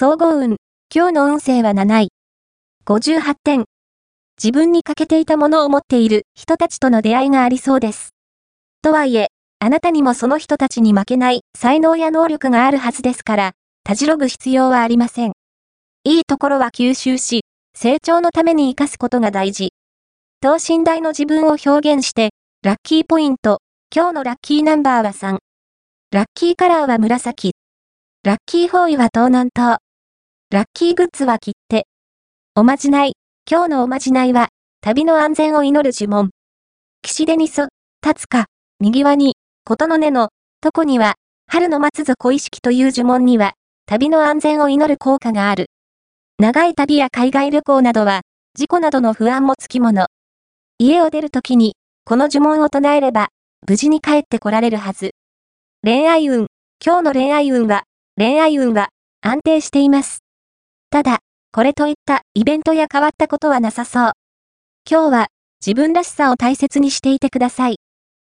[0.00, 0.58] 総合運。
[0.94, 2.08] 今日の運勢は7位。
[2.86, 3.64] 58点。
[4.40, 8.10] 自分に欠けていたものを持っている人たちとの出会いがありそうです。
[8.80, 9.26] とはいえ、
[9.58, 15.32] あなたにもその人たちに負けない才能や能力があるはずですから、たじろぐ必要はありません。
[16.04, 17.40] いいところは吸収し、
[17.74, 19.72] 成長のために活かすことが大事。
[20.40, 22.30] 等身大の自分を表現して、
[22.62, 23.62] ラッキーポイント、
[23.92, 25.38] 今日のラッキーナンバーは3。
[26.12, 27.50] ラッキーカラーは紫。
[28.22, 29.78] ラッキー方位は東南東。
[30.50, 31.86] ラッキーグッズは切手。
[32.54, 33.12] おまじない。
[33.50, 34.48] 今日のおまじないは、
[34.80, 36.30] 旅の安全を祈る呪文。
[37.02, 37.68] 岸手にそ、
[38.02, 38.46] 立つか、
[38.80, 40.30] 右輪に、ことの根の、
[40.64, 41.16] 床には、
[41.48, 43.52] 春の松津小意識という呪文には、
[43.84, 45.66] 旅の安全を祈る効果がある。
[46.38, 48.22] 長い旅や海外旅行などは、
[48.54, 50.06] 事故などの不安もつきもの。
[50.78, 51.74] 家を出るときに、
[52.06, 53.28] この呪文を唱えれば、
[53.68, 55.10] 無事に帰ってこられるはず。
[55.84, 56.46] 恋愛運。
[56.82, 57.82] 今日の恋愛運は、
[58.16, 58.88] 恋愛運は、
[59.20, 60.20] 安定しています。
[60.90, 61.18] ただ、
[61.52, 64.12] これといったイベントや変わったことはなさそう。
[64.90, 65.26] 今日は
[65.60, 67.76] 自分らしさを大切にしていてください。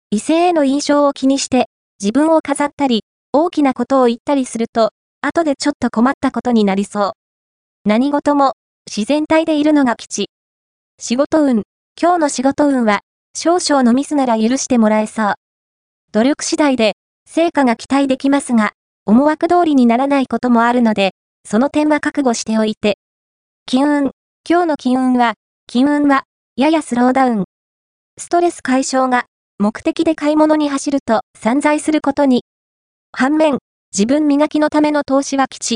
[0.10, 1.68] 異性への印象を気にして
[2.02, 4.92] 自分を飾ったり大きなことを言ったりすると
[5.22, 7.12] 後でちょっと困ったことになりそう。
[7.86, 8.54] 何事も
[8.86, 10.30] 自然体でいるのが吉。
[11.00, 11.64] 仕事運。
[12.02, 13.00] 今日の仕事運は
[13.34, 15.34] 少々のミスなら許してもらえそう。
[16.12, 18.74] 努力次第で成果が期待できますが
[19.06, 21.12] 思惑通りにならないこともあるので
[21.46, 22.98] その点は覚悟しておいて。
[23.66, 24.12] 金運。
[24.50, 25.34] 今日の金運は、
[25.68, 26.24] 金運は、
[26.56, 27.46] ややスローダウン。
[28.18, 29.26] ストレス解消が、
[29.60, 32.44] 目的で買い物に走ると散財することに。
[33.12, 33.60] 反面、
[33.94, 35.70] 自分磨きのための投資は基地。